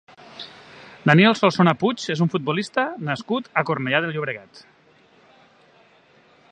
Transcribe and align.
Daniel 1.09 1.35
Solsona 1.39 1.73
Puig 1.83 2.07
és 2.13 2.23
un 2.27 2.31
futbolista 2.35 2.87
nascut 3.09 3.51
a 3.63 3.65
Cornellà 3.71 4.01
de 4.07 4.11
Llobregat. 4.15 4.65